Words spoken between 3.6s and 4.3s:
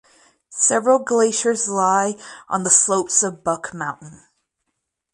Mountain.